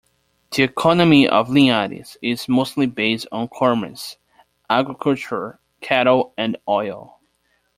[0.49, 4.17] The economy of Linhares is mostly based on commerce,
[4.67, 7.19] agriculture, cattle and oil.